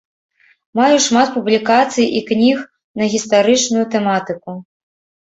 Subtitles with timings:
[0.79, 2.57] Маю шмат публікацый і кніг
[3.03, 4.61] на гістарычную тэматыку.